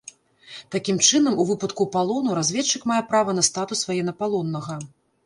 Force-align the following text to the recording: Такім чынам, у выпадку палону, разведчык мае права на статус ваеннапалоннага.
Такім 0.75 0.97
чынам, 1.07 1.35
у 1.43 1.43
выпадку 1.49 1.85
палону, 1.95 2.29
разведчык 2.39 2.87
мае 2.93 2.97
права 3.13 3.37
на 3.41 3.45
статус 3.49 3.85
ваеннапалоннага. 3.91 4.81